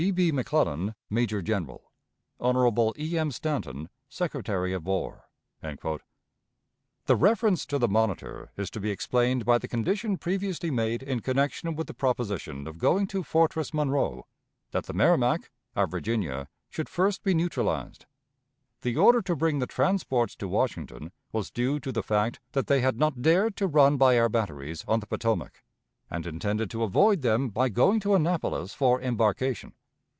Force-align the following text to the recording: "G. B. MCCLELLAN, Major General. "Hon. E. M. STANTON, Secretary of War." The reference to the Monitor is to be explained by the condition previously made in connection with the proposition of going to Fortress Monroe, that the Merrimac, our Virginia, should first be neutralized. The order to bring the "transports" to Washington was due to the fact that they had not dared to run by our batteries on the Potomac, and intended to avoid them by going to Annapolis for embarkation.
"G. 0.01 0.09
B. 0.09 0.31
MCCLELLAN, 0.31 0.95
Major 1.11 1.43
General. 1.43 1.91
"Hon. 2.39 2.91
E. 2.97 3.19
M. 3.19 3.29
STANTON, 3.31 3.87
Secretary 4.09 4.73
of 4.73 4.87
War." 4.87 5.29
The 5.61 7.15
reference 7.15 7.67
to 7.67 7.77
the 7.77 7.87
Monitor 7.87 8.51
is 8.57 8.71
to 8.71 8.79
be 8.79 8.89
explained 8.89 9.45
by 9.45 9.59
the 9.59 9.67
condition 9.67 10.17
previously 10.17 10.71
made 10.71 11.03
in 11.03 11.19
connection 11.19 11.75
with 11.75 11.85
the 11.85 11.93
proposition 11.93 12.65
of 12.65 12.79
going 12.79 13.05
to 13.07 13.21
Fortress 13.21 13.75
Monroe, 13.75 14.25
that 14.71 14.87
the 14.87 14.93
Merrimac, 14.93 15.51
our 15.75 15.85
Virginia, 15.85 16.47
should 16.71 16.89
first 16.89 17.21
be 17.21 17.35
neutralized. 17.35 18.07
The 18.81 18.97
order 18.97 19.21
to 19.21 19.35
bring 19.35 19.59
the 19.59 19.67
"transports" 19.67 20.35
to 20.37 20.47
Washington 20.47 21.11
was 21.31 21.51
due 21.51 21.79
to 21.79 21.91
the 21.91 22.01
fact 22.01 22.39
that 22.53 22.65
they 22.65 22.81
had 22.81 22.97
not 22.97 23.21
dared 23.21 23.55
to 23.57 23.67
run 23.67 23.97
by 23.97 24.17
our 24.17 24.29
batteries 24.29 24.83
on 24.87 24.99
the 24.99 25.05
Potomac, 25.05 25.61
and 26.09 26.25
intended 26.25 26.71
to 26.71 26.81
avoid 26.81 27.21
them 27.21 27.49
by 27.49 27.69
going 27.69 27.99
to 27.99 28.15
Annapolis 28.15 28.73
for 28.73 28.99
embarkation. 28.99 29.73